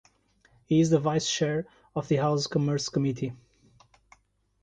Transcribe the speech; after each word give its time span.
He 0.65 0.79
is 0.79 0.89
the 0.89 0.97
vice 0.97 1.31
chair 1.31 1.67
of 1.95 2.07
the 2.07 2.15
House 2.15 2.47
Commerce 2.47 2.89
Committee. 2.89 3.33